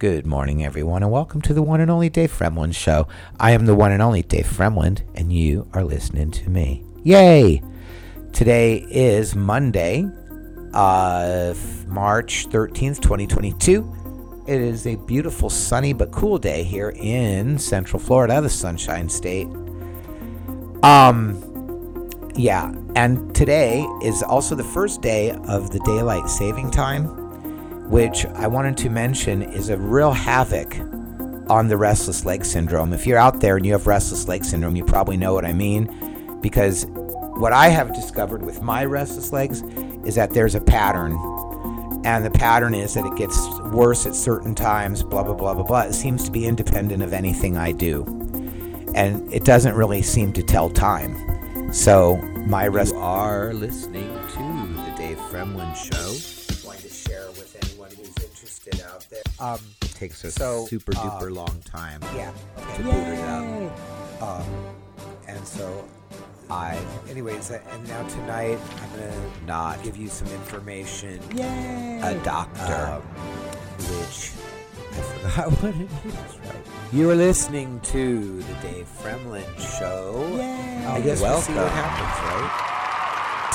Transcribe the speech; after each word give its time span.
Good 0.00 0.24
morning, 0.24 0.64
everyone, 0.64 1.02
and 1.02 1.12
welcome 1.12 1.42
to 1.42 1.52
the 1.52 1.60
one 1.60 1.82
and 1.82 1.90
only 1.90 2.08
Dave 2.08 2.32
Fremlin 2.32 2.74
Show. 2.74 3.06
I 3.38 3.50
am 3.50 3.66
the 3.66 3.74
one 3.74 3.92
and 3.92 4.00
only 4.00 4.22
Dave 4.22 4.46
Fremlin, 4.46 5.02
and 5.14 5.30
you 5.30 5.68
are 5.74 5.84
listening 5.84 6.30
to 6.30 6.48
me. 6.48 6.82
Yay! 7.04 7.62
Today 8.32 8.86
is 8.88 9.36
Monday, 9.36 10.06
uh, 10.72 11.52
March 11.86 12.48
13th, 12.48 13.02
2022. 13.02 14.44
It 14.48 14.58
is 14.58 14.86
a 14.86 14.96
beautiful, 14.96 15.50
sunny, 15.50 15.92
but 15.92 16.12
cool 16.12 16.38
day 16.38 16.62
here 16.62 16.94
in 16.96 17.58
Central 17.58 18.00
Florida, 18.00 18.40
the 18.40 18.48
Sunshine 18.48 19.10
State. 19.10 19.48
Um, 20.82 22.08
yeah, 22.34 22.74
and 22.96 23.34
today 23.34 23.86
is 24.02 24.22
also 24.22 24.54
the 24.54 24.64
first 24.64 25.02
day 25.02 25.32
of 25.32 25.72
the 25.72 25.80
daylight 25.80 26.30
saving 26.30 26.70
time 26.70 27.20
which 27.90 28.24
I 28.24 28.46
wanted 28.46 28.76
to 28.78 28.88
mention 28.88 29.42
is 29.42 29.68
a 29.68 29.76
real 29.76 30.12
havoc 30.12 30.78
on 31.50 31.66
the 31.66 31.76
restless 31.76 32.24
leg 32.24 32.44
syndrome. 32.44 32.92
If 32.92 33.04
you're 33.04 33.18
out 33.18 33.40
there 33.40 33.56
and 33.56 33.66
you 33.66 33.72
have 33.72 33.88
restless 33.88 34.28
leg 34.28 34.44
syndrome, 34.44 34.76
you 34.76 34.84
probably 34.84 35.16
know 35.16 35.34
what 35.34 35.44
I 35.44 35.52
mean 35.52 36.38
because 36.40 36.86
what 36.86 37.52
I 37.52 37.68
have 37.68 37.92
discovered 37.92 38.44
with 38.44 38.62
my 38.62 38.84
restless 38.84 39.32
legs 39.32 39.62
is 40.04 40.14
that 40.14 40.30
there's 40.30 40.54
a 40.54 40.60
pattern. 40.60 41.14
And 42.04 42.24
the 42.24 42.30
pattern 42.30 42.74
is 42.74 42.94
that 42.94 43.04
it 43.04 43.16
gets 43.16 43.36
worse 43.72 44.06
at 44.06 44.14
certain 44.14 44.54
times, 44.54 45.02
blah, 45.02 45.24
blah, 45.24 45.34
blah, 45.34 45.54
blah, 45.54 45.64
blah. 45.64 45.80
It 45.82 45.92
seems 45.92 46.24
to 46.24 46.30
be 46.30 46.46
independent 46.46 47.02
of 47.02 47.12
anything 47.12 47.56
I 47.56 47.72
do. 47.72 48.04
And 48.94 49.32
it 49.34 49.44
doesn't 49.44 49.74
really 49.74 50.02
seem 50.02 50.32
to 50.34 50.44
tell 50.44 50.70
time. 50.70 51.72
So, 51.72 52.16
my 52.46 52.68
rest. 52.68 52.94
You 52.94 53.00
are 53.00 53.52
listening 53.52 54.08
to 54.08 54.84
the 54.84 54.94
Dave 54.96 55.18
Fremlin 55.18 55.74
Show 55.74 56.39
out 58.84 59.06
there. 59.10 59.22
Um, 59.38 59.58
takes 59.80 60.24
a 60.24 60.30
so, 60.30 60.64
super 60.66 60.92
uh, 60.96 61.00
duper 61.00 61.30
long 61.34 61.60
time. 61.64 62.00
Yeah. 62.14 62.32
To 62.76 62.82
boot 62.82 62.94
it 62.94 63.20
up. 63.20 64.22
Um, 64.22 64.44
and 65.28 65.46
so 65.46 65.84
I, 66.50 66.78
anyways, 67.08 67.50
uh, 67.50 67.60
and 67.70 67.88
now 67.88 68.02
tonight 68.08 68.58
I'm 68.82 68.90
gonna 68.90 69.30
Not. 69.46 69.82
give 69.82 69.96
you 69.96 70.08
some 70.08 70.28
information. 70.28 71.20
Yay! 71.36 72.00
A 72.02 72.14
doctor, 72.24 72.62
Um, 72.62 73.02
which 73.78 74.32
I 74.92 75.00
forgot 75.02 75.50
what 75.62 75.74
it 75.74 75.88
is. 76.06 76.38
Right. 76.38 76.66
You 76.92 77.08
are 77.10 77.14
listening 77.14 77.78
to 77.80 78.42
the 78.42 78.54
Dave 78.54 78.88
Fremlin 79.00 79.78
Show. 79.78 80.26
Yay! 80.36 80.86
I 80.86 81.00
guess 81.00 81.20
we'll 81.20 81.40
see 81.40 81.52
what 81.54 81.70
happens, 81.70 82.18
right? 82.26 82.66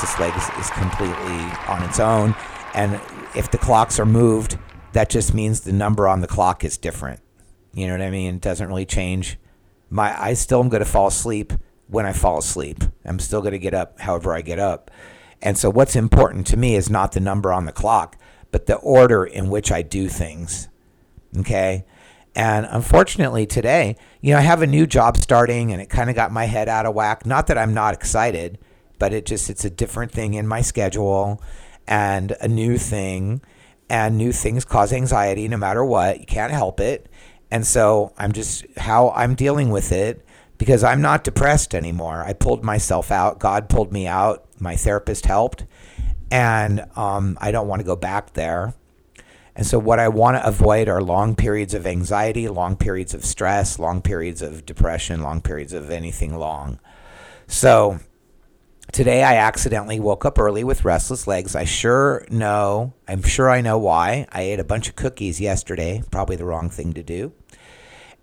This 0.02 0.20
leg 0.20 0.34
is, 0.36 0.66
is 0.66 0.70
completely 0.72 1.44
on 1.68 1.84
its 1.84 2.00
own, 2.00 2.34
and 2.73 3.00
if 3.36 3.52
the 3.52 3.58
clocks 3.58 4.00
are 4.00 4.06
moved, 4.06 4.58
that 4.96 5.10
just 5.10 5.34
means 5.34 5.60
the 5.60 5.74
number 5.74 6.08
on 6.08 6.22
the 6.22 6.28
clock 6.28 6.64
is 6.64 6.78
different. 6.78 7.20
You 7.74 7.86
know 7.86 7.94
what 7.94 8.02
I 8.02 8.10
mean? 8.10 8.36
It 8.36 8.42
doesn't 8.42 8.70
really 8.70 8.86
change. 8.86 9.38
My 9.90 10.18
I 10.18 10.36
still 10.36 10.62
am 10.62 10.70
going 10.70 10.84
to 10.84 10.90
fall 10.90 11.08
asleep 11.08 11.52
when 11.88 12.06
I 12.06 12.14
fall 12.14 12.38
asleep. 12.38 12.82
I'm 13.04 13.20
still 13.20 13.42
going 13.42 13.52
to 13.52 13.60
get 13.60 13.74
up 13.74 14.00
however 14.00 14.34
I 14.34 14.40
get 14.40 14.58
up. 14.58 14.90
And 15.42 15.58
so 15.58 15.70
what's 15.70 15.98
important 15.98 16.48
to 16.48 16.58
me 16.58 16.78
is 16.78 16.90
not 16.90 17.12
the 17.12 17.20
number 17.20 17.52
on 17.52 17.66
the 17.66 17.74
clock, 17.74 18.18
but 18.52 18.68
the 18.68 18.78
order 18.78 19.26
in 19.26 19.50
which 19.50 19.70
I 19.70 19.82
do 19.82 20.08
things. 20.08 20.70
Okay? 21.40 21.84
And 22.34 22.66
unfortunately 22.70 23.46
today, 23.46 23.98
you 24.22 24.32
know, 24.32 24.38
I 24.40 24.44
have 24.44 24.62
a 24.62 24.68
new 24.68 24.88
job 24.88 25.18
starting 25.18 25.74
and 25.74 25.82
it 25.82 25.90
kind 25.90 26.09
of 26.09 26.16
got 26.16 26.32
my 26.32 26.46
head 26.46 26.70
out 26.70 26.86
of 26.86 26.96
whack. 26.96 27.26
Not 27.26 27.48
that 27.48 27.58
I'm 27.58 27.74
not 27.74 27.94
excited, 27.94 28.59
but 28.98 29.12
it 29.12 29.26
just 29.26 29.50
it's 29.50 29.66
a 29.66 29.70
different 29.70 30.14
thing 30.14 30.36
in 30.36 30.48
my 30.48 30.62
schedule 30.62 31.42
and 31.86 32.34
a 32.40 32.48
new 32.48 32.78
thing 32.78 33.42
and 33.89 34.17
new 34.17 34.31
things 34.31 34.66
cause 34.66 34.91
anxiety 34.91 35.47
no 35.47 35.58
matter 35.58 35.83
what. 35.83 36.19
You 36.19 36.25
can't 36.25 36.52
help 36.52 36.80
it. 36.80 37.09
And 37.52 37.66
so 37.66 38.14
I'm 38.17 38.31
just 38.31 38.66
how 38.78 39.11
I'm 39.11 39.36
dealing 39.36 39.69
with 39.69 39.91
it 39.91 40.25
because 40.58 40.83
I'm 40.83 41.02
not 41.02 41.23
depressed 41.23 41.75
anymore. 41.75 42.23
I 42.23 42.33
pulled 42.33 42.63
myself 42.63 43.11
out. 43.11 43.39
God 43.39 43.69
pulled 43.69 43.91
me 43.91 44.08
out. 44.08 44.45
My 44.59 44.75
therapist 44.75 45.25
helped. 45.25 45.66
And 46.31 46.85
um, 46.95 47.38
I 47.40 47.51
don't 47.51 47.68
want 47.68 47.81
to 47.81 47.85
go 47.85 47.95
back 47.95 48.34
there. 48.34 48.74
And 49.56 49.66
so, 49.66 49.79
what 49.79 50.00
I 50.00 50.09
want 50.09 50.35
to 50.35 50.45
avoid 50.45 50.90
are 50.90 51.01
long 51.01 51.35
periods 51.35 51.74
of 51.74 51.88
anxiety, 51.88 52.50
long 52.50 52.75
periods 52.75 53.13
of 53.13 53.24
stress, 53.24 53.79
long 53.79 54.01
periods 54.01 54.41
of 54.41 54.66
depression, 54.66 55.22
long 55.22 55.40
periods 55.40 55.72
of 55.72 55.90
anything 55.91 56.38
long. 56.38 56.79
So, 57.47 58.00
today 58.95 59.23
I 59.23 59.35
accidentally 59.35 60.00
woke 60.00 60.23
up 60.23 60.39
early 60.39 60.63
with 60.63 60.85
restless 60.85 61.28
legs. 61.28 61.53
I 61.53 61.66
sure 61.66 62.25
know, 62.29 62.94
I'm 63.09 63.23
sure 63.23 63.50
I 63.50 63.59
know 63.59 63.78
why. 63.78 64.25
I 64.31 64.44
ate 64.44 64.61
a 64.61 64.63
bunch 64.63 64.88
of 64.88 64.95
cookies 64.95 65.41
yesterday, 65.41 66.01
probably 66.11 66.38
the 66.38 66.45
wrong 66.45 66.69
thing 66.69 66.94
to 66.94 67.03
do. 67.03 67.33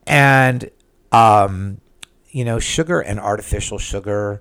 And, 0.07 0.71
um, 1.13 1.83
you 2.31 2.47
know, 2.47 2.59
sugar 2.59 3.01
and 3.03 3.21
artificial 3.21 3.77
sugar 3.77 4.41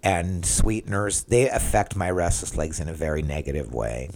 and 0.00 0.46
sweeteners, 0.46 1.24
they 1.24 1.48
affect 1.50 1.96
my 1.96 2.08
restless 2.08 2.56
legs 2.56 2.78
in 2.78 2.88
a 2.88 2.94
very 2.94 3.22
negative 3.22 3.74
way. 3.74 4.10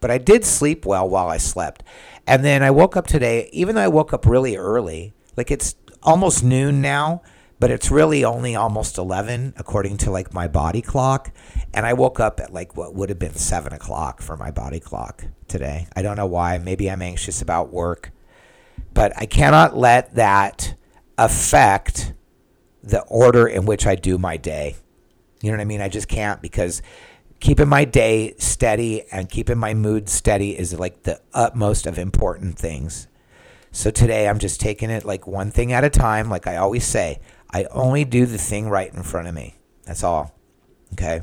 But 0.00 0.12
I 0.12 0.18
did 0.18 0.44
sleep 0.44 0.86
well 0.86 1.08
while 1.08 1.26
I 1.26 1.38
slept. 1.38 1.82
And 2.28 2.44
then 2.44 2.62
I 2.62 2.70
woke 2.70 2.96
up 2.96 3.08
today, 3.08 3.50
even 3.52 3.74
though 3.74 3.82
I 3.82 3.88
woke 3.88 4.12
up 4.12 4.24
really 4.24 4.56
early, 4.56 5.14
like 5.36 5.50
it's 5.50 5.74
almost 6.04 6.44
noon 6.44 6.80
now, 6.80 7.22
but 7.58 7.70
it's 7.70 7.90
really 7.90 8.24
only 8.24 8.54
almost 8.54 8.98
11 8.98 9.54
according 9.56 9.96
to 9.98 10.10
like 10.10 10.34
my 10.34 10.46
body 10.46 10.82
clock. 10.82 11.32
And 11.72 11.86
I 11.86 11.94
woke 11.94 12.20
up 12.20 12.40
at 12.40 12.52
like 12.52 12.76
what 12.76 12.94
would 12.94 13.08
have 13.08 13.18
been 13.18 13.34
seven 13.34 13.72
o'clock 13.72 14.20
for 14.20 14.36
my 14.36 14.50
body 14.50 14.80
clock 14.80 15.24
today. 15.48 15.86
I 15.96 16.02
don't 16.02 16.16
know 16.16 16.26
why. 16.26 16.58
Maybe 16.58 16.90
I'm 16.90 17.02
anxious 17.02 17.40
about 17.40 17.72
work, 17.72 18.12
but 18.92 19.12
I 19.16 19.26
cannot 19.26 19.76
let 19.76 20.14
that 20.14 20.74
affect 21.16 22.12
the 22.82 23.02
order 23.02 23.46
in 23.46 23.66
which 23.66 23.86
I 23.86 23.94
do 23.94 24.18
my 24.18 24.36
day. 24.36 24.76
You 25.40 25.50
know 25.50 25.56
what 25.56 25.62
I 25.62 25.66
mean? 25.66 25.80
I 25.80 25.88
just 25.88 26.08
can't 26.08 26.40
because 26.42 26.82
keeping 27.40 27.68
my 27.68 27.84
day 27.84 28.34
steady 28.38 29.04
and 29.10 29.28
keeping 29.28 29.58
my 29.58 29.74
mood 29.74 30.08
steady 30.08 30.58
is 30.58 30.78
like 30.78 31.02
the 31.02 31.20
utmost 31.32 31.86
of 31.86 31.98
important 31.98 32.58
things. 32.58 33.08
So 33.72 33.90
today 33.90 34.28
I'm 34.28 34.38
just 34.38 34.60
taking 34.60 34.88
it 34.88 35.04
like 35.04 35.26
one 35.26 35.50
thing 35.50 35.72
at 35.72 35.84
a 35.84 35.90
time. 35.90 36.30
Like 36.30 36.46
I 36.46 36.56
always 36.56 36.84
say, 36.84 37.20
I 37.50 37.64
only 37.70 38.04
do 38.04 38.26
the 38.26 38.38
thing 38.38 38.68
right 38.68 38.92
in 38.92 39.02
front 39.02 39.28
of 39.28 39.34
me. 39.34 39.56
That's 39.84 40.02
all. 40.02 40.34
Okay. 40.92 41.22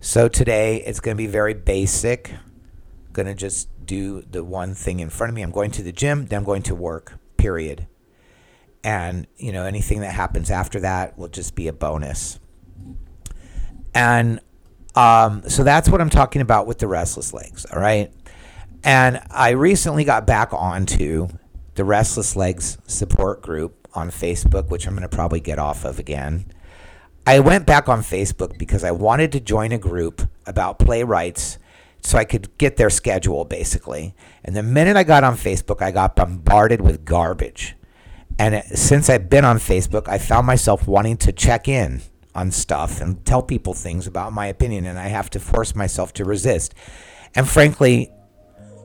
So 0.00 0.28
today 0.28 0.82
it's 0.86 1.00
going 1.00 1.16
to 1.16 1.18
be 1.18 1.26
very 1.26 1.54
basic. 1.54 2.32
Going 3.12 3.26
to 3.26 3.34
just 3.34 3.68
do 3.86 4.22
the 4.22 4.44
one 4.44 4.74
thing 4.74 5.00
in 5.00 5.10
front 5.10 5.30
of 5.30 5.34
me. 5.34 5.42
I'm 5.42 5.50
going 5.50 5.70
to 5.72 5.82
the 5.82 5.92
gym, 5.92 6.26
then 6.26 6.38
I'm 6.38 6.44
going 6.44 6.62
to 6.62 6.74
work, 6.74 7.14
period. 7.36 7.86
And, 8.84 9.26
you 9.36 9.52
know, 9.52 9.64
anything 9.64 10.00
that 10.00 10.12
happens 10.12 10.50
after 10.50 10.80
that 10.80 11.18
will 11.18 11.28
just 11.28 11.54
be 11.54 11.66
a 11.66 11.72
bonus. 11.72 12.38
And 13.94 14.40
um, 14.94 15.42
so 15.48 15.64
that's 15.64 15.88
what 15.88 16.00
I'm 16.00 16.10
talking 16.10 16.42
about 16.42 16.66
with 16.66 16.78
the 16.78 16.86
restless 16.86 17.32
legs. 17.32 17.64
All 17.66 17.80
right. 17.80 18.12
And 18.84 19.20
I 19.30 19.50
recently 19.50 20.04
got 20.04 20.26
back 20.26 20.52
onto 20.52 21.28
the 21.74 21.84
restless 21.84 22.36
legs 22.36 22.78
support 22.86 23.42
group 23.42 23.85
on 23.96 24.10
Facebook, 24.10 24.68
which 24.68 24.86
I'm 24.86 24.94
going 24.94 25.08
to 25.08 25.14
probably 25.14 25.40
get 25.40 25.58
off 25.58 25.84
of 25.84 25.98
again. 25.98 26.46
I 27.26 27.40
went 27.40 27.66
back 27.66 27.88
on 27.88 28.00
Facebook 28.00 28.56
because 28.58 28.84
I 28.84 28.92
wanted 28.92 29.32
to 29.32 29.40
join 29.40 29.72
a 29.72 29.78
group 29.78 30.22
about 30.46 30.78
playwrights 30.78 31.58
so 32.00 32.18
I 32.18 32.24
could 32.24 32.56
get 32.56 32.76
their 32.76 32.90
schedule 32.90 33.44
basically. 33.44 34.14
And 34.44 34.54
the 34.54 34.62
minute 34.62 34.96
I 34.96 35.02
got 35.02 35.24
on 35.24 35.34
Facebook, 35.34 35.82
I 35.82 35.90
got 35.90 36.14
bombarded 36.14 36.80
with 36.80 37.04
garbage. 37.04 37.74
And 38.38 38.54
it, 38.54 38.66
since 38.78 39.10
I've 39.10 39.28
been 39.28 39.44
on 39.44 39.58
Facebook, 39.58 40.08
I 40.08 40.18
found 40.18 40.46
myself 40.46 40.86
wanting 40.86 41.16
to 41.18 41.32
check 41.32 41.66
in 41.66 42.02
on 42.34 42.50
stuff 42.52 43.00
and 43.00 43.24
tell 43.24 43.42
people 43.42 43.72
things 43.72 44.06
about 44.06 44.32
my 44.32 44.46
opinion, 44.46 44.84
and 44.84 44.98
I 44.98 45.08
have 45.08 45.30
to 45.30 45.40
force 45.40 45.74
myself 45.74 46.12
to 46.14 46.24
resist. 46.24 46.74
And 47.34 47.48
frankly, 47.48 48.12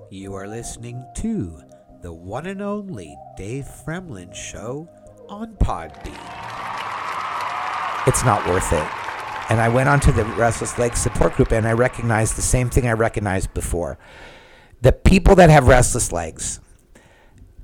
You 0.09 0.33
are 0.35 0.47
listening 0.47 1.05
to 1.17 1.61
the 2.01 2.11
one 2.11 2.45
and 2.45 2.61
only 2.61 3.15
Dave 3.37 3.65
Fremlin 3.65 4.33
Show 4.33 4.89
on 5.31 5.55
Podbean. 5.55 6.11
it's 8.05 8.25
not 8.25 8.45
worth 8.47 8.73
it. 8.73 8.85
And 9.49 9.61
I 9.61 9.69
went 9.69 9.87
onto 9.87 10.11
the 10.11 10.25
Restless 10.25 10.77
Legs 10.77 10.99
support 10.99 11.35
group 11.35 11.53
and 11.53 11.65
I 11.65 11.71
recognized 11.71 12.35
the 12.35 12.41
same 12.41 12.69
thing 12.69 12.85
I 12.85 12.91
recognized 12.91 13.53
before. 13.53 13.97
The 14.81 14.91
people 14.91 15.35
that 15.35 15.49
have 15.49 15.69
restless 15.69 16.11
legs, 16.11 16.59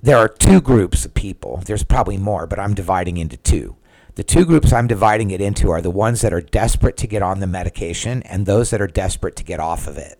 there 0.01 0.15
are 0.17 0.29
two 0.29 0.61
groups 0.61 1.03
of 1.03 1.13
people. 1.13 1.61
There's 1.65 1.83
probably 1.83 2.17
more, 2.17 2.47
but 2.47 2.57
I'm 2.57 2.73
dividing 2.73 3.17
into 3.17 3.35
two. 3.35 3.75
The 4.15 4.23
two 4.23 4.45
groups 4.45 4.71
I'm 4.71 4.87
dividing 4.87 5.31
it 5.31 5.41
into 5.41 5.69
are 5.69 5.81
the 5.81 5.91
ones 5.91 6.21
that 6.21 6.33
are 6.33 6.41
desperate 6.41 6.95
to 6.97 7.07
get 7.07 7.21
on 7.21 7.41
the 7.41 7.47
medication 7.47 8.23
and 8.23 8.45
those 8.45 8.69
that 8.69 8.81
are 8.81 8.87
desperate 8.87 9.35
to 9.35 9.43
get 9.43 9.59
off 9.59 9.87
of 9.87 9.97
it. 9.97 10.17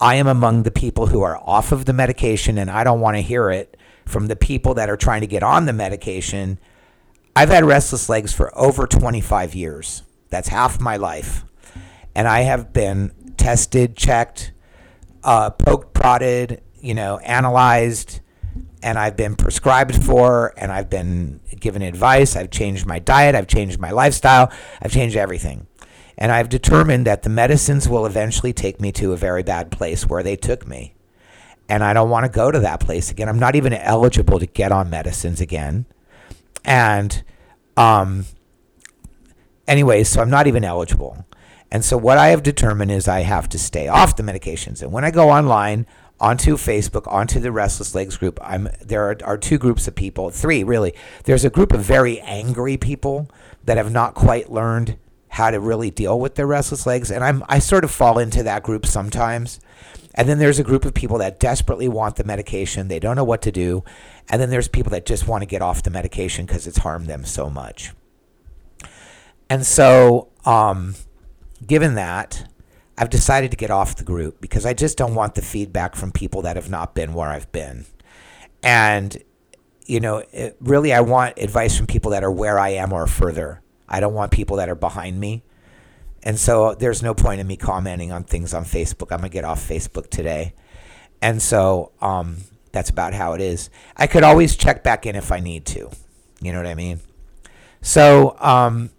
I 0.00 0.14
am 0.14 0.26
among 0.26 0.62
the 0.62 0.70
people 0.70 1.08
who 1.08 1.20
are 1.20 1.36
off 1.36 1.70
of 1.70 1.84
the 1.84 1.92
medication 1.92 2.56
and 2.56 2.70
I 2.70 2.82
don't 2.82 3.00
want 3.00 3.18
to 3.18 3.22
hear 3.22 3.50
it 3.50 3.76
from 4.06 4.26
the 4.26 4.36
people 4.36 4.74
that 4.74 4.90
are 4.90 4.96
trying 4.96 5.20
to 5.20 5.26
get 5.26 5.42
on 5.42 5.66
the 5.66 5.72
medication. 5.72 6.58
I've 7.34 7.48
had 7.48 7.64
restless 7.64 8.08
legs 8.08 8.32
for 8.32 8.56
over 8.58 8.86
25 8.86 9.54
years. 9.54 10.02
That's 10.30 10.48
half 10.48 10.80
my 10.80 10.96
life. 10.96 11.44
And 12.14 12.28
I 12.28 12.40
have 12.40 12.72
been 12.72 13.12
tested, 13.36 13.96
checked, 13.96 14.52
uh, 15.24 15.50
poked, 15.50 15.94
prodded, 15.94 16.62
you 16.80 16.94
know, 16.94 17.18
analyzed, 17.18 18.20
and 18.82 18.98
I've 18.98 19.16
been 19.16 19.36
prescribed 19.36 19.94
for, 20.04 20.52
and 20.56 20.72
I've 20.72 20.90
been 20.90 21.40
given 21.60 21.82
advice. 21.82 22.36
I've 22.36 22.50
changed 22.50 22.86
my 22.86 22.98
diet, 22.98 23.34
I've 23.34 23.46
changed 23.46 23.78
my 23.78 23.90
lifestyle, 23.90 24.52
I've 24.80 24.92
changed 24.92 25.16
everything. 25.16 25.66
And 26.18 26.30
I've 26.30 26.48
determined 26.48 27.06
that 27.06 27.22
the 27.22 27.30
medicines 27.30 27.88
will 27.88 28.04
eventually 28.04 28.52
take 28.52 28.80
me 28.80 28.92
to 28.92 29.12
a 29.12 29.16
very 29.16 29.42
bad 29.42 29.70
place 29.70 30.06
where 30.06 30.22
they 30.22 30.36
took 30.36 30.66
me. 30.66 30.94
And 31.72 31.82
I 31.82 31.94
don't 31.94 32.10
want 32.10 32.26
to 32.26 32.30
go 32.30 32.50
to 32.50 32.60
that 32.60 32.80
place 32.80 33.10
again. 33.10 33.30
I'm 33.30 33.38
not 33.38 33.56
even 33.56 33.72
eligible 33.72 34.38
to 34.38 34.44
get 34.44 34.72
on 34.72 34.90
medicines 34.90 35.40
again. 35.40 35.86
And, 36.66 37.24
um, 37.78 38.26
anyways, 39.66 40.10
so 40.10 40.20
I'm 40.20 40.28
not 40.28 40.46
even 40.46 40.64
eligible. 40.64 41.24
And 41.70 41.82
so 41.82 41.96
what 41.96 42.18
I 42.18 42.28
have 42.28 42.42
determined 42.42 42.90
is 42.90 43.08
I 43.08 43.20
have 43.20 43.48
to 43.48 43.58
stay 43.58 43.88
off 43.88 44.16
the 44.16 44.22
medications. 44.22 44.82
And 44.82 44.92
when 44.92 45.02
I 45.02 45.10
go 45.10 45.30
online, 45.30 45.86
onto 46.20 46.58
Facebook, 46.58 47.10
onto 47.10 47.40
the 47.40 47.50
Restless 47.50 47.94
Legs 47.94 48.18
group, 48.18 48.38
I'm 48.42 48.68
there 48.82 49.08
are, 49.08 49.16
are 49.24 49.38
two 49.38 49.56
groups 49.56 49.88
of 49.88 49.94
people, 49.94 50.28
three 50.28 50.62
really. 50.62 50.92
There's 51.24 51.44
a 51.44 51.50
group 51.50 51.72
of 51.72 51.80
very 51.80 52.20
angry 52.20 52.76
people 52.76 53.30
that 53.64 53.78
have 53.78 53.90
not 53.90 54.12
quite 54.14 54.52
learned 54.52 54.98
how 55.30 55.50
to 55.50 55.58
really 55.58 55.90
deal 55.90 56.20
with 56.20 56.34
their 56.34 56.46
restless 56.46 56.86
legs, 56.86 57.10
and 57.10 57.24
I'm 57.24 57.42
I 57.48 57.58
sort 57.60 57.82
of 57.82 57.90
fall 57.90 58.18
into 58.18 58.42
that 58.42 58.62
group 58.62 58.84
sometimes. 58.84 59.58
And 60.14 60.28
then 60.28 60.38
there's 60.38 60.58
a 60.58 60.64
group 60.64 60.84
of 60.84 60.94
people 60.94 61.18
that 61.18 61.40
desperately 61.40 61.88
want 61.88 62.16
the 62.16 62.24
medication. 62.24 62.88
They 62.88 62.98
don't 62.98 63.16
know 63.16 63.24
what 63.24 63.42
to 63.42 63.52
do. 63.52 63.82
And 64.28 64.40
then 64.40 64.50
there's 64.50 64.68
people 64.68 64.90
that 64.90 65.06
just 65.06 65.26
want 65.26 65.42
to 65.42 65.46
get 65.46 65.62
off 65.62 65.82
the 65.82 65.90
medication 65.90 66.44
because 66.46 66.66
it's 66.66 66.78
harmed 66.78 67.06
them 67.06 67.24
so 67.24 67.48
much. 67.48 67.92
And 69.48 69.66
so, 69.66 70.28
um, 70.44 70.94
given 71.66 71.94
that, 71.94 72.50
I've 72.98 73.10
decided 73.10 73.50
to 73.50 73.56
get 73.56 73.70
off 73.70 73.96
the 73.96 74.04
group 74.04 74.40
because 74.40 74.66
I 74.66 74.74
just 74.74 74.98
don't 74.98 75.14
want 75.14 75.34
the 75.34 75.42
feedback 75.42 75.94
from 75.96 76.12
people 76.12 76.42
that 76.42 76.56
have 76.56 76.70
not 76.70 76.94
been 76.94 77.14
where 77.14 77.28
I've 77.28 77.50
been. 77.50 77.86
And, 78.62 79.16
you 79.86 79.98
know, 79.98 80.22
it, 80.32 80.56
really, 80.60 80.92
I 80.92 81.00
want 81.00 81.38
advice 81.38 81.76
from 81.76 81.86
people 81.86 82.10
that 82.12 82.22
are 82.22 82.30
where 82.30 82.58
I 82.58 82.70
am 82.70 82.92
or 82.92 83.06
further. 83.06 83.62
I 83.88 84.00
don't 84.00 84.14
want 84.14 84.30
people 84.30 84.56
that 84.58 84.68
are 84.68 84.74
behind 84.74 85.18
me. 85.18 85.42
And 86.22 86.38
so 86.38 86.74
there's 86.74 87.02
no 87.02 87.14
point 87.14 87.40
in 87.40 87.46
me 87.46 87.56
commenting 87.56 88.12
on 88.12 88.24
things 88.24 88.54
on 88.54 88.64
Facebook. 88.64 89.10
I'm 89.10 89.18
going 89.18 89.30
to 89.30 89.34
get 89.34 89.44
off 89.44 89.66
Facebook 89.66 90.08
today. 90.08 90.54
And 91.20 91.42
so 91.42 91.92
um, 92.00 92.38
that's 92.72 92.90
about 92.90 93.14
how 93.14 93.32
it 93.32 93.40
is. 93.40 93.70
I 93.96 94.06
could 94.06 94.22
always 94.22 94.56
check 94.56 94.82
back 94.82 95.06
in 95.06 95.16
if 95.16 95.32
I 95.32 95.40
need 95.40 95.66
to. 95.66 95.90
You 96.40 96.52
know 96.52 96.58
what 96.58 96.66
I 96.66 96.74
mean? 96.74 97.00
So, 97.80 98.36
um, 98.38 98.90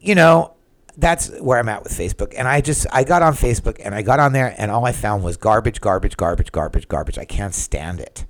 you 0.00 0.14
know, 0.14 0.54
that's 0.96 1.28
where 1.40 1.58
I'm 1.58 1.68
at 1.68 1.84
with 1.84 1.92
Facebook. 1.92 2.34
And 2.36 2.48
I 2.48 2.60
just 2.60 2.86
I 2.92 3.04
got 3.04 3.22
on 3.22 3.34
Facebook 3.34 3.80
and 3.84 3.94
I 3.94 4.02
got 4.02 4.18
on 4.20 4.32
there 4.32 4.54
and 4.58 4.70
all 4.70 4.84
I 4.84 4.92
found 4.92 5.22
was 5.22 5.36
garbage, 5.36 5.80
garbage, 5.80 6.16
garbage, 6.16 6.50
garbage, 6.50 6.88
garbage. 6.88 7.18
I 7.18 7.24
can't 7.24 7.54
stand 7.54 8.00
it. 8.00 8.24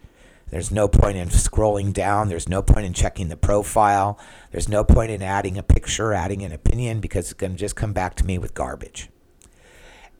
There's 0.51 0.71
no 0.71 0.89
point 0.89 1.17
in 1.17 1.29
scrolling 1.29 1.93
down. 1.93 2.29
There's 2.29 2.49
no 2.49 2.63
point 2.63 2.87
in 2.87 2.95
checking 2.95 3.29
the 3.29 3.37
profile. 3.37 4.19
There's 4.51 4.69
no 4.69 4.83
point 4.83 5.11
in 5.11 5.23
adding 5.23 5.59
a 5.59 5.63
picture, 5.63 6.13
adding 6.13 6.43
an 6.43 6.53
opinion 6.53 7.01
because 7.01 7.27
it's 7.27 7.35
going 7.35 7.53
to 7.53 7.59
just 7.59 7.77
come 7.77 7.93
back 7.93 8.15
to 8.17 8.25
me 8.25 8.39
with 8.39 8.55
garbage. 8.55 9.11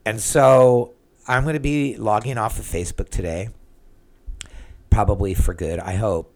And 0.05 0.19
so 0.21 0.93
I'm 1.27 1.43
going 1.43 1.53
to 1.53 1.59
be 1.59 1.97
logging 1.97 2.37
off 2.37 2.59
of 2.59 2.65
Facebook 2.65 3.09
today, 3.09 3.49
probably 4.89 5.33
for 5.33 5.53
good, 5.53 5.79
I 5.79 5.93
hope. 5.93 6.33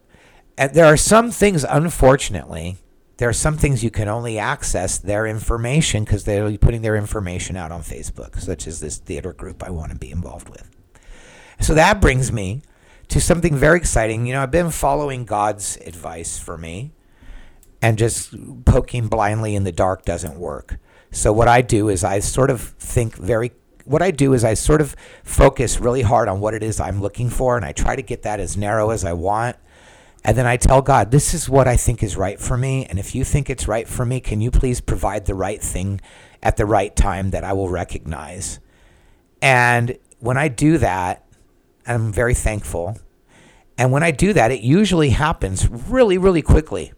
And 0.57 0.73
there 0.73 0.85
are 0.85 0.97
some 0.97 1.31
things, 1.31 1.63
unfortunately, 1.63 2.77
there 3.17 3.29
are 3.29 3.33
some 3.33 3.57
things 3.57 3.83
you 3.83 3.91
can 3.91 4.07
only 4.07 4.37
access 4.39 4.97
their 4.97 5.25
information 5.25 6.03
because 6.03 6.23
they'll 6.23 6.49
be 6.49 6.57
putting 6.57 6.81
their 6.81 6.95
information 6.95 7.55
out 7.55 7.71
on 7.71 7.81
Facebook, 7.81 8.39
such 8.39 8.67
as 8.67 8.79
this 8.79 8.97
theater 8.97 9.33
group 9.33 9.63
I 9.63 9.69
want 9.69 9.91
to 9.91 9.97
be 9.97 10.11
involved 10.11 10.49
with. 10.49 10.69
So 11.59 11.73
that 11.75 12.01
brings 12.01 12.31
me 12.31 12.63
to 13.13 13.21
something 13.21 13.55
very 13.55 13.77
exciting. 13.77 14.25
You 14.25 14.33
know, 14.33 14.41
I've 14.41 14.49
been 14.49 14.71
following 14.71 15.23
God's 15.23 15.77
advice 15.85 16.39
for 16.39 16.57
me, 16.57 16.93
and 17.79 17.97
just 17.97 18.33
poking 18.65 19.07
blindly 19.07 19.55
in 19.55 19.63
the 19.63 19.71
dark 19.71 20.03
doesn't 20.03 20.39
work. 20.39 20.77
So 21.11 21.31
what 21.31 21.47
I 21.47 21.61
do 21.61 21.89
is 21.89 22.03
I 22.03 22.19
sort 22.19 22.49
of 22.49 22.61
think 22.61 23.15
very 23.15 23.51
what 23.85 24.01
I 24.01 24.11
do 24.11 24.33
is 24.33 24.43
I 24.43 24.53
sort 24.53 24.81
of 24.81 24.95
focus 25.23 25.79
really 25.79 26.01
hard 26.01 26.27
on 26.27 26.39
what 26.39 26.53
it 26.53 26.63
is 26.63 26.79
I'm 26.79 27.01
looking 27.01 27.29
for 27.29 27.57
and 27.57 27.65
I 27.65 27.73
try 27.73 27.95
to 27.97 28.01
get 28.01 28.23
that 28.23 28.39
as 28.39 28.55
narrow 28.55 28.91
as 28.91 29.03
I 29.03 29.11
want 29.11 29.57
and 30.23 30.37
then 30.37 30.47
I 30.47 30.55
tell 30.55 30.81
God, 30.81 31.11
this 31.11 31.33
is 31.33 31.49
what 31.49 31.67
I 31.67 31.75
think 31.75 32.01
is 32.01 32.15
right 32.15 32.39
for 32.39 32.57
me. 32.57 32.85
And 32.85 32.97
if 32.97 33.13
you 33.13 33.25
think 33.25 33.49
it's 33.49 33.67
right 33.67 33.87
for 33.87 34.05
me, 34.05 34.21
can 34.21 34.39
you 34.39 34.51
please 34.51 34.79
provide 34.79 35.25
the 35.25 35.35
right 35.35 35.61
thing 35.61 35.99
at 36.41 36.55
the 36.55 36.65
right 36.65 36.95
time 36.95 37.31
that 37.31 37.43
I 37.43 37.51
will 37.51 37.67
recognize? 37.67 38.59
And 39.41 39.97
when 40.19 40.37
I 40.37 40.47
do 40.47 40.77
that, 40.77 41.25
I'm 41.85 42.13
very 42.13 42.33
thankful. 42.33 42.97
And 43.77 43.91
when 43.91 44.03
I 44.03 44.11
do 44.11 44.33
that, 44.33 44.51
it 44.51 44.61
usually 44.61 45.09
happens 45.09 45.67
really, 45.69 46.17
really 46.17 46.41
quickly. 46.41 46.93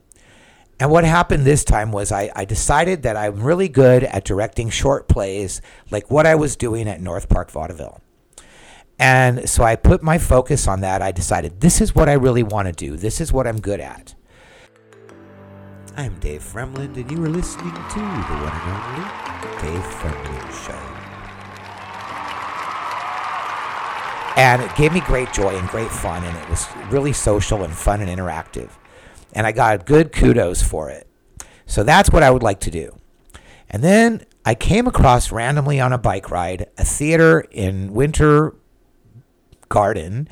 And 0.79 0.91
what 0.91 1.05
happened 1.05 1.45
this 1.45 1.63
time 1.63 1.91
was 1.91 2.11
I, 2.11 2.29
I 2.35 2.43
decided 2.43 3.03
that 3.03 3.15
I'm 3.15 3.41
really 3.41 3.69
good 3.69 4.03
at 4.03 4.25
directing 4.25 4.69
short 4.69 5.07
plays 5.07 5.61
like 5.89 6.11
what 6.11 6.25
I 6.25 6.35
was 6.35 6.57
doing 6.57 6.89
at 6.89 6.99
North 6.99 7.29
Park 7.29 7.49
Vaudeville. 7.49 8.01
And 8.99 9.49
so 9.49 9.63
I 9.63 9.75
put 9.75 10.03
my 10.03 10.17
focus 10.17 10.67
on 10.67 10.81
that. 10.81 11.01
I 11.01 11.11
decided 11.11 11.61
this 11.61 11.79
is 11.79 11.95
what 11.95 12.09
I 12.09 12.13
really 12.13 12.43
want 12.43 12.67
to 12.67 12.73
do. 12.73 12.97
This 12.97 13.21
is 13.21 13.31
what 13.31 13.47
I'm 13.47 13.59
good 13.59 13.79
at. 13.79 14.15
I'm 15.97 16.19
Dave 16.19 16.43
Fremlin, 16.43 16.95
and 16.97 17.09
you 17.09 17.23
are 17.23 17.29
listening 17.29 17.73
to 17.73 17.79
the 17.79 18.35
one 18.35 18.51
and 18.51 18.71
only 18.83 19.61
Dave 19.61 19.85
Fremlin 19.93 20.65
Show. 20.65 20.94
And 24.35 24.61
it 24.61 24.75
gave 24.75 24.91
me 24.91 24.99
great 24.99 25.31
joy 25.31 25.57
and 25.57 25.67
great 25.69 25.89
fun, 25.89 26.23
and 26.23 26.37
it 26.37 26.49
was 26.49 26.67
really 26.89 27.13
social 27.13 27.63
and 27.63 27.73
fun 27.73 28.01
and 28.01 28.09
interactive. 28.09 28.69
And 29.33 29.47
I 29.47 29.51
got 29.51 29.85
good 29.85 30.11
kudos 30.11 30.61
for 30.61 30.89
it. 30.89 31.07
So 31.65 31.83
that's 31.83 32.09
what 32.09 32.23
I 32.23 32.31
would 32.31 32.43
like 32.43 32.59
to 32.61 32.71
do. 32.71 32.97
And 33.69 33.83
then 33.83 34.25
I 34.45 34.53
came 34.55 34.87
across 34.87 35.31
randomly 35.31 35.79
on 35.79 35.91
a 35.91 35.97
bike 35.97 36.29
ride 36.29 36.67
a 36.77 36.85
theater 36.85 37.45
in 37.51 37.93
Winter 37.93 38.53
Garden 39.69 40.29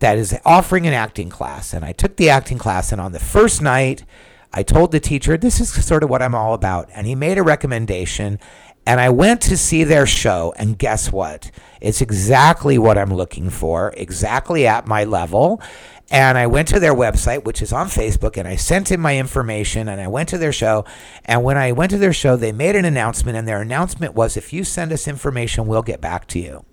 that 0.00 0.18
is 0.18 0.36
offering 0.44 0.86
an 0.86 0.92
acting 0.92 1.28
class. 1.28 1.72
And 1.72 1.84
I 1.84 1.92
took 1.92 2.16
the 2.16 2.28
acting 2.30 2.58
class, 2.58 2.90
and 2.90 3.00
on 3.00 3.12
the 3.12 3.20
first 3.20 3.62
night, 3.62 4.04
I 4.54 4.62
told 4.62 4.92
the 4.92 5.00
teacher, 5.00 5.36
This 5.36 5.60
is 5.60 5.72
sort 5.84 6.02
of 6.02 6.10
what 6.10 6.22
I'm 6.22 6.34
all 6.34 6.54
about. 6.54 6.88
And 6.94 7.06
he 7.06 7.14
made 7.14 7.38
a 7.38 7.42
recommendation, 7.42 8.38
and 8.84 9.00
I 9.00 9.08
went 9.08 9.40
to 9.42 9.56
see 9.56 9.84
their 9.84 10.06
show. 10.06 10.52
And 10.56 10.78
guess 10.78 11.10
what? 11.10 11.50
It's 11.80 12.00
exactly 12.02 12.78
what 12.78 12.98
I'm 12.98 13.14
looking 13.14 13.48
for, 13.48 13.94
exactly 13.96 14.66
at 14.66 14.86
my 14.86 15.04
level. 15.04 15.62
And 16.10 16.36
I 16.36 16.46
went 16.46 16.68
to 16.68 16.80
their 16.80 16.94
website, 16.94 17.44
which 17.44 17.62
is 17.62 17.72
on 17.72 17.86
Facebook, 17.86 18.36
and 18.36 18.46
I 18.46 18.56
sent 18.56 18.90
in 18.90 19.00
my 19.00 19.16
information 19.16 19.88
and 19.88 19.98
I 19.98 20.08
went 20.08 20.28
to 20.30 20.38
their 20.38 20.52
show. 20.52 20.84
And 21.24 21.42
when 21.42 21.56
I 21.56 21.72
went 21.72 21.90
to 21.92 21.98
their 21.98 22.12
show, 22.12 22.36
they 22.36 22.52
made 22.52 22.76
an 22.76 22.84
announcement, 22.84 23.38
and 23.38 23.48
their 23.48 23.62
announcement 23.62 24.14
was 24.14 24.36
if 24.36 24.52
you 24.52 24.64
send 24.64 24.92
us 24.92 25.08
information, 25.08 25.66
we'll 25.66 25.82
get 25.82 26.02
back 26.02 26.26
to 26.28 26.38
you. 26.38 26.66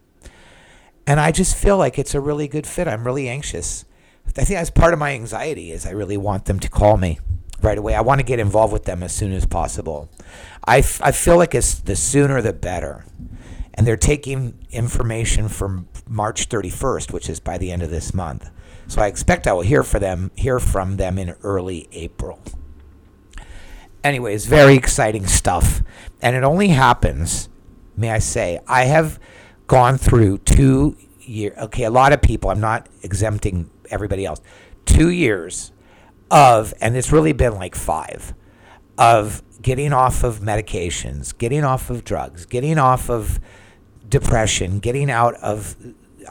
And 1.08 1.22
I 1.22 1.32
just 1.32 1.56
feel 1.56 1.78
like 1.78 1.98
it's 1.98 2.14
a 2.14 2.20
really 2.20 2.50
good 2.50 2.68
fit. 2.68 2.88
I'm 2.88 3.06
really 3.06 3.30
anxious. 3.30 3.86
I 4.28 4.32
think 4.32 4.60
that's 4.60 4.70
part 4.70 4.94
of 4.94 5.00
my 5.00 5.14
anxiety 5.14 5.72
is 5.72 5.86
I 5.86 5.92
really 5.92 6.18
want 6.18 6.46
them 6.46 6.60
to 6.60 6.70
call 6.70 6.98
me 6.98 7.20
right 7.64 7.78
away. 7.78 7.96
I 7.96 8.02
want 8.02 8.20
to 8.20 8.26
get 8.26 8.40
involved 8.40 8.74
with 8.74 8.86
them 8.86 9.04
as 9.04 9.14
soon 9.14 9.32
as 9.32 9.46
possible. 9.46 10.10
I, 10.64 10.80
f- 10.80 11.02
I 11.04 11.12
feel 11.12 11.38
like 11.38 11.56
it's 11.56 11.76
the 11.76 11.96
sooner 11.96 12.42
the 12.42 12.54
better. 12.54 13.06
And 13.74 13.88
they're 13.88 13.98
taking 13.98 14.66
information 14.72 15.48
from 15.48 15.88
March 16.08 16.50
31st, 16.50 17.14
which 17.14 17.30
is 17.30 17.40
by 17.40 17.58
the 17.58 17.72
end 17.72 17.82
of 17.82 17.90
this 17.90 18.14
month. 18.14 18.50
So 18.88 19.02
I 19.02 19.08
expect 19.08 19.48
I 19.48 19.54
will 19.54 19.62
hear 19.62 19.84
for 19.84 20.00
them 20.00 20.32
hear 20.36 20.60
from 20.60 20.98
them 20.98 21.18
in 21.18 21.36
early 21.44 21.88
April. 21.92 22.42
Anyways, 24.04 24.46
very 24.48 24.76
exciting 24.76 25.28
stuff. 25.28 25.84
And 26.22 26.36
it 26.36 26.44
only 26.44 26.70
happens, 26.70 27.50
may 27.96 28.10
I 28.10 28.20
say, 28.20 28.60
I 28.68 28.86
have 28.86 29.20
gone 29.68 29.98
through 29.98 30.40
two 30.40 30.98
years. 31.22 31.58
Okay, 31.58 31.84
a 31.84 31.92
lot 31.92 32.14
of 32.14 32.22
people. 32.22 32.50
I'm 32.50 32.60
not 32.60 32.90
exempting 33.04 33.70
everybody 33.92 34.26
else. 34.26 34.42
Two 34.86 35.10
years 35.10 35.72
of, 36.32 36.74
and 36.82 36.96
it's 36.96 37.12
really 37.12 37.34
been 37.34 37.56
like 37.56 37.76
five, 37.76 38.34
of 38.98 39.44
getting 39.62 39.94
off 39.94 40.24
of 40.24 40.40
medications, 40.40 41.38
getting 41.38 41.64
off 41.64 41.90
of 41.90 42.04
drugs, 42.04 42.46
getting 42.46 42.78
off 42.78 43.10
of 43.10 43.40
depression, 44.08 44.80
getting 44.80 45.10
out 45.10 45.36
of 45.36 45.76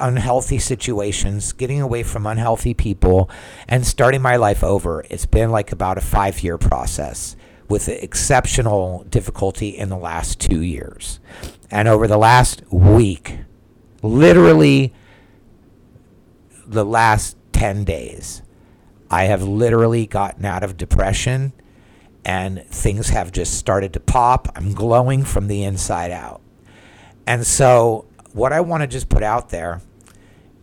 unhealthy 0.00 0.58
situations, 0.58 1.52
getting 1.52 1.80
away 1.80 2.02
from 2.02 2.26
unhealthy 2.26 2.74
people, 2.74 3.30
and 3.66 3.86
starting 3.86 4.22
my 4.22 4.36
life 4.36 4.62
over. 4.62 5.04
It's 5.10 5.26
been 5.26 5.50
like 5.50 5.72
about 5.72 5.98
a 5.98 6.02
five 6.02 6.42
year 6.42 6.58
process 6.58 7.36
with 7.68 7.88
exceptional 7.88 9.04
difficulty 9.04 9.68
in 9.68 9.88
the 9.88 9.96
last 9.96 10.40
two 10.40 10.62
years. 10.62 11.20
And 11.70 11.86
over 11.86 12.06
the 12.06 12.16
last 12.16 12.62
week, 12.72 13.38
literally 14.02 14.94
the 16.66 16.84
last 16.84 17.36
10 17.52 17.84
days, 17.84 18.42
I 19.10 19.24
have 19.24 19.42
literally 19.42 20.06
gotten 20.06 20.44
out 20.44 20.62
of 20.62 20.76
depression 20.76 21.52
and 22.24 22.62
things 22.66 23.08
have 23.08 23.32
just 23.32 23.54
started 23.54 23.92
to 23.94 24.00
pop. 24.00 24.48
I'm 24.54 24.74
glowing 24.74 25.24
from 25.24 25.48
the 25.48 25.64
inside 25.64 26.10
out. 26.10 26.40
And 27.26 27.46
so, 27.46 28.06
what 28.32 28.52
I 28.52 28.60
want 28.60 28.82
to 28.82 28.86
just 28.86 29.08
put 29.08 29.22
out 29.22 29.48
there 29.48 29.80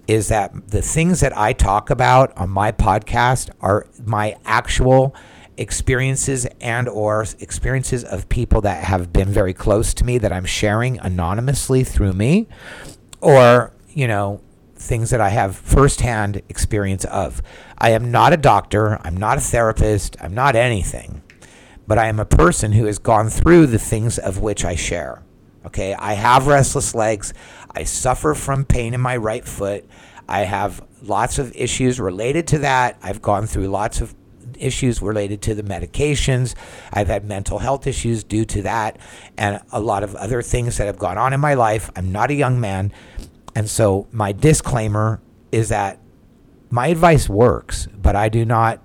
is 0.07 0.27
that 0.27 0.69
the 0.69 0.81
things 0.81 1.19
that 1.21 1.35
I 1.35 1.53
talk 1.53 1.89
about 1.89 2.35
on 2.37 2.49
my 2.49 2.71
podcast 2.71 3.49
are 3.61 3.87
my 4.05 4.37
actual 4.45 5.15
experiences 5.57 6.45
and 6.61 6.87
or 6.87 7.25
experiences 7.39 8.03
of 8.03 8.29
people 8.29 8.61
that 8.61 8.83
have 8.83 9.11
been 9.11 9.29
very 9.29 9.53
close 9.53 9.93
to 9.95 10.03
me 10.03 10.17
that 10.17 10.31
I'm 10.31 10.45
sharing 10.45 10.99
anonymously 10.99 11.83
through 11.83 12.13
me 12.13 12.47
or, 13.21 13.73
you 13.89 14.07
know, 14.07 14.41
things 14.85 15.09
that 15.09 15.21
I 15.21 15.29
have 15.29 15.55
firsthand 15.55 16.41
experience 16.49 17.05
of. 17.05 17.41
I 17.77 17.89
am 17.91 18.11
not 18.11 18.33
a 18.33 18.37
doctor, 18.37 18.99
I'm 19.03 19.17
not 19.17 19.37
a 19.37 19.41
therapist, 19.41 20.15
I'm 20.21 20.33
not 20.33 20.55
anything. 20.55 21.21
But 21.87 21.97
I 21.97 22.07
am 22.07 22.19
a 22.19 22.25
person 22.25 22.71
who 22.71 22.85
has 22.85 22.99
gone 22.99 23.29
through 23.29 23.67
the 23.67 23.79
things 23.79 24.17
of 24.17 24.39
which 24.39 24.63
I 24.63 24.75
share. 24.75 25.21
Okay, 25.65 25.93
I 25.95 26.13
have 26.13 26.47
restless 26.47 26.93
legs. 26.93 27.33
I 27.71 27.83
suffer 27.83 28.33
from 28.33 28.65
pain 28.65 28.93
in 28.93 29.01
my 29.01 29.17
right 29.17 29.43
foot. 29.43 29.85
I 30.27 30.41
have 30.41 30.83
lots 31.01 31.39
of 31.39 31.55
issues 31.55 31.99
related 31.99 32.47
to 32.47 32.59
that. 32.59 32.97
I've 33.01 33.21
gone 33.21 33.47
through 33.47 33.67
lots 33.67 34.01
of 34.01 34.15
issues 34.59 35.01
related 35.01 35.41
to 35.43 35.55
the 35.55 35.63
medications. 35.63 36.55
I've 36.93 37.07
had 37.07 37.25
mental 37.25 37.59
health 37.59 37.87
issues 37.87 38.23
due 38.23 38.45
to 38.45 38.61
that, 38.63 38.97
and 39.37 39.61
a 39.71 39.79
lot 39.79 40.03
of 40.03 40.15
other 40.15 40.41
things 40.41 40.77
that 40.77 40.85
have 40.85 40.97
gone 40.97 41.17
on 41.17 41.33
in 41.33 41.39
my 41.39 41.53
life. 41.55 41.89
I'm 41.95 42.11
not 42.11 42.31
a 42.31 42.35
young 42.35 42.59
man. 42.59 42.91
And 43.55 43.69
so, 43.69 44.07
my 44.11 44.33
disclaimer 44.33 45.21
is 45.51 45.69
that 45.69 45.99
my 46.69 46.87
advice 46.87 47.29
works, 47.29 47.87
but 47.87 48.15
I 48.15 48.27
do 48.27 48.43
not 48.43 48.81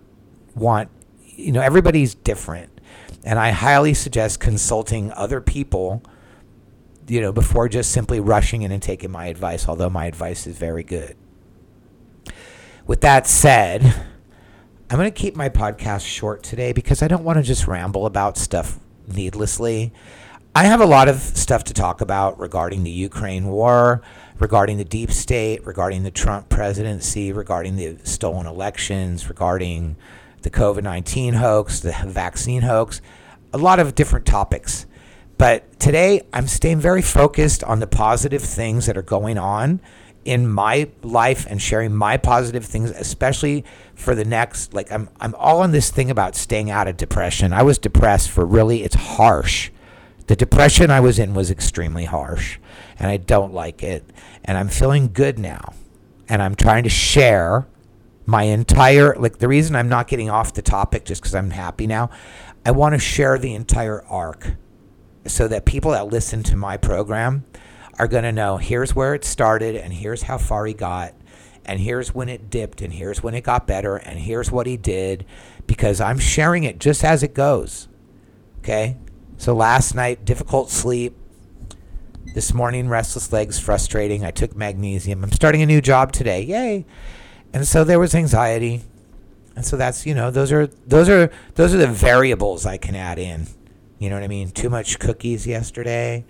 want, 0.55 0.91
you 1.27 1.50
know, 1.50 1.61
everybody's 1.61 2.15
different. 2.15 2.81
And 3.25 3.39
I 3.39 3.50
highly 3.50 3.95
suggest 3.95 4.39
consulting 4.39 5.11
other 5.12 5.41
people, 5.41 6.03
you 7.09 7.21
know, 7.21 7.33
before 7.33 7.69
just 7.69 7.91
simply 7.91 8.21
rushing 8.21 8.62
in 8.62 8.71
and 8.71 8.83
taking 8.83 9.11
my 9.11 9.27
advice, 9.27 9.69
although 9.69 9.91
my 9.91 10.07
advice 10.07 10.47
is 10.47 10.57
very 10.57 10.85
good. 10.85 11.17
With 12.87 13.00
that 13.00 13.27
said, 13.27 13.83
I'm 14.91 14.97
going 14.97 15.11
to 15.11 15.21
keep 15.21 15.37
my 15.37 15.49
podcast 15.49 16.07
short 16.07 16.43
today 16.43 16.73
because 16.73 17.03
I 17.03 17.09
don't 17.09 17.25
want 17.25 17.39
to 17.39 17.43
just 17.43 17.67
ramble 17.67 18.07
about 18.07 18.37
stuff 18.37 18.79
needlessly. 19.07 19.93
I 20.55 20.65
have 20.65 20.81
a 20.81 20.87
lot 20.87 21.09
of 21.09 21.21
stuff 21.21 21.65
to 21.65 21.75
talk 21.75 22.00
about 22.00 22.41
regarding 22.41 22.83
the 22.83 22.91
Ukraine 22.91 23.47
war, 23.49 24.03
regarding 24.40 24.78
the 24.78 24.85
deep 24.85 25.12
state, 25.12 25.64
regarding 25.66 26.02
the 26.02 26.11
Trump 26.11 26.49
presidency, 26.49 27.32
regarding 27.32 27.76
the 27.76 27.99
stolen 28.02 28.47
elections, 28.47 29.28
regarding 29.28 29.97
the 30.42 30.50
COVID 30.50 30.82
19 30.82 31.35
hoax, 31.35 31.80
the 31.80 31.94
vaccine 32.06 32.62
hoax, 32.62 33.00
a 33.52 33.59
lot 33.59 33.78
of 33.78 33.94
different 33.94 34.26
topics. 34.26 34.87
But 35.37 35.78
today 35.78 36.23
I'm 36.32 36.47
staying 36.47 36.80
very 36.80 37.02
focused 37.02 37.62
on 37.64 37.80
the 37.80 37.87
positive 37.87 38.42
things 38.42 38.87
that 38.87 38.97
are 38.97 39.02
going 39.02 39.38
on 39.38 39.80
in 40.25 40.47
my 40.47 40.90
life 41.02 41.47
and 41.49 41.61
sharing 41.61 41.94
my 41.94 42.16
positive 42.16 42.64
things, 42.64 42.90
especially 42.90 43.64
for 43.94 44.14
the 44.14 44.25
next 44.25 44.73
like 44.73 44.90
I'm 44.90 45.11
I'm 45.20 45.35
all 45.35 45.61
on 45.61 45.73
this 45.73 45.90
thing 45.90 46.11
about 46.11 46.35
staying 46.35 46.70
out 46.70 46.88
of 46.88 46.97
depression. 46.97 47.52
I 47.52 47.62
was 47.62 47.78
depressed 47.78 48.30
for 48.30 48.47
really 48.47 48.85
it's 48.85 48.94
harsh. 48.94 49.70
The 50.26 50.37
depression 50.37 50.90
I 50.90 51.00
was 51.00 51.18
in 51.18 51.35
was 51.35 51.50
extremely 51.50 52.04
harsh 52.04 52.59
and 53.00 53.11
I 53.11 53.16
don't 53.16 53.52
like 53.52 53.83
it. 53.83 54.04
And 54.45 54.57
I'm 54.57 54.69
feeling 54.69 55.12
good 55.12 55.38
now. 55.38 55.73
And 56.28 56.40
I'm 56.40 56.54
trying 56.54 56.85
to 56.85 56.90
share 56.90 57.66
my 58.26 58.45
entire 58.45 59.16
like 59.16 59.38
the 59.38 59.49
reason 59.49 59.75
I'm 59.75 59.88
not 59.88 60.07
getting 60.07 60.30
off 60.30 60.54
the 60.54 60.62
topic 60.62 61.04
just 61.04 61.21
because 61.21 61.35
I'm 61.35 61.50
happy 61.50 61.88
now. 61.88 62.11
I 62.64 62.71
want 62.71 62.95
to 62.95 62.99
share 63.00 63.38
the 63.38 63.54
entire 63.54 64.04
arc 64.04 64.52
so 65.26 65.49
that 65.49 65.64
people 65.64 65.90
that 65.92 66.07
listen 66.07 66.42
to 66.45 66.57
my 66.57 66.76
program 66.76 67.45
are 67.99 68.07
going 68.07 68.23
to 68.23 68.33
know 68.33 68.59
here's 68.59 68.95
where 68.95 69.14
it 69.14 69.25
started 69.25 69.75
and 69.75 69.92
here's 69.92 70.23
how 70.23 70.38
far 70.38 70.66
he 70.66 70.75
got 70.75 71.14
and 71.64 71.80
here's 71.80 72.14
when 72.14 72.28
it 72.28 72.50
dipped 72.50 72.80
and 72.80 72.92
here's 72.95 73.23
when 73.23 73.35
it 73.35 73.42
got 73.42 73.66
better 73.66 73.97
and 73.97 74.19
here's 74.21 74.50
what 74.50 74.66
he 74.66 74.76
did 74.76 75.25
because 75.66 76.00
I'm 76.00 76.19
sharing 76.19 76.64
it 76.64 76.78
just 76.78 77.02
as 77.04 77.23
it 77.23 77.35
goes. 77.35 77.88
Okay? 78.59 78.97
So 79.37 79.54
last 79.54 79.95
night 79.95 80.25
difficult 80.25 80.71
sleep. 80.71 81.16
This 82.32 82.54
morning 82.54 82.88
restless 82.88 83.32
legs 83.32 83.58
frustrating. 83.58 84.25
I 84.25 84.30
took 84.30 84.54
magnesium. 84.54 85.25
I'm 85.25 85.32
starting 85.32 85.62
a 85.62 85.66
new 85.66 85.80
job 85.80 86.12
today. 86.12 86.42
Yay. 86.42 86.87
And 87.52 87.66
so 87.66 87.82
there 87.82 87.99
was 87.99 88.14
anxiety. 88.14 88.82
And 89.56 89.66
so 89.66 89.76
that's, 89.76 90.06
you 90.06 90.14
know, 90.14 90.30
those 90.30 90.52
are 90.52 90.68
those 90.87 91.08
are 91.08 91.30
those 91.56 91.75
are 91.75 91.78
the 91.78 91.88
variables 91.88 92.66
I 92.66 92.76
can 92.76 92.94
add 92.94 93.18
in. 93.18 93.49
You 93.99 94.10
know 94.10 94.14
what 94.14 94.22
I 94.22 94.28
mean? 94.28 94.52
Too 94.52 94.70
much 94.70 95.00
cookies 95.00 95.44
yesterday. 95.44 96.25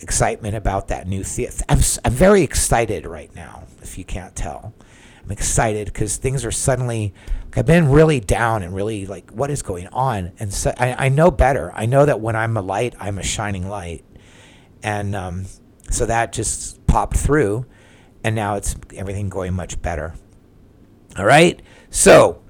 Excitement 0.00 0.54
about 0.54 0.86
that 0.88 1.08
new 1.08 1.24
theater. 1.24 1.64
I'm, 1.68 1.80
I'm 2.04 2.12
very 2.12 2.42
excited 2.42 3.04
right 3.04 3.34
now, 3.34 3.64
if 3.82 3.98
you 3.98 4.04
can't 4.04 4.36
tell. 4.36 4.72
I'm 5.24 5.32
excited 5.32 5.86
because 5.86 6.16
things 6.16 6.44
are 6.44 6.52
suddenly. 6.52 7.12
Like, 7.46 7.58
I've 7.58 7.66
been 7.66 7.88
really 7.88 8.20
down 8.20 8.62
and 8.62 8.72
really 8.72 9.04
like, 9.06 9.30
what 9.32 9.50
is 9.50 9.62
going 9.62 9.88
on? 9.88 10.32
And 10.38 10.54
so 10.54 10.72
I, 10.78 11.06
I 11.06 11.08
know 11.08 11.32
better. 11.32 11.72
I 11.74 11.86
know 11.86 12.06
that 12.06 12.20
when 12.20 12.36
I'm 12.36 12.56
a 12.56 12.62
light, 12.62 12.94
I'm 13.00 13.18
a 13.18 13.22
shining 13.22 13.68
light, 13.68 14.04
and 14.84 15.16
um, 15.16 15.46
so 15.90 16.06
that 16.06 16.32
just 16.32 16.86
popped 16.86 17.16
through, 17.16 17.66
and 18.22 18.36
now 18.36 18.54
it's 18.54 18.76
everything 18.94 19.28
going 19.28 19.54
much 19.54 19.82
better. 19.82 20.14
All 21.16 21.24
right, 21.24 21.60
so 21.90 22.40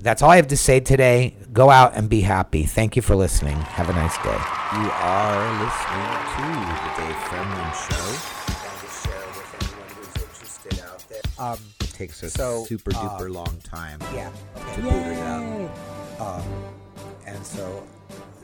that's 0.00 0.22
all 0.22 0.30
I 0.30 0.36
have 0.36 0.48
to 0.48 0.56
say 0.56 0.80
today. 0.80 1.36
Go 1.52 1.68
out 1.70 1.94
and 1.94 2.08
be 2.08 2.20
happy. 2.22 2.62
Thank 2.64 2.96
you 2.96 3.02
for 3.02 3.16
listening. 3.16 3.56
Have 3.56 3.88
a 3.90 3.92
nice 3.92 4.16
day. 4.18 4.30
You 4.30 4.90
are 4.90 5.52
listening 5.64 6.08
to 6.34 6.42
the 6.84 6.92
Dave 6.96 7.16
Fremlin 7.28 7.74
Show. 7.90 8.34
Um, 11.40 11.58
it 11.80 11.90
takes 11.92 12.22
a 12.24 12.30
So, 12.30 12.64
super 12.64 12.90
uh, 12.94 12.98
duper 12.98 13.30
long 13.32 13.58
time 13.62 14.00
Yeah. 14.12 14.30
to 14.74 14.82
boot 14.82 14.92
it 14.92 15.18
up. 15.20 16.20
Um, 16.20 16.42
and 17.26 17.46
so 17.46 17.84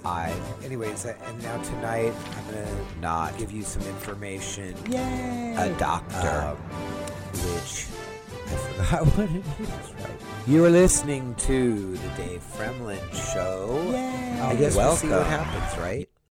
I, 0.05 0.33
anyways, 0.65 1.07
uh, 1.07 1.15
and 1.27 1.43
now 1.43 1.57
tonight 1.63 2.13
I'm 2.37 2.55
gonna 2.55 2.67
Not 3.01 3.37
give 3.39 3.51
you 3.53 3.63
some 3.63 3.83
information. 3.89 4.77
Yay! 4.91 5.55
A 5.59 5.71
doctor, 5.79 6.17
Um, 6.29 6.57
which 7.33 7.87
I 8.47 8.57
forgot 8.57 9.07
what 9.17 9.31
it 9.31 9.43
is. 9.61 9.69
Right. 9.95 10.21
You 10.47 10.65
are 10.67 10.71
listening 10.71 11.35
to 11.37 11.97
the 11.97 12.09
Dave 12.17 12.43
Fremlin 12.57 13.01
Show. 13.33 13.81
Yay! 13.91 14.41
I 14.43 14.55
guess 14.57 14.77
we'll 14.77 14.95
see 14.97 15.09
what 15.09 15.27
happens, 15.27 15.81
right? 15.81 16.09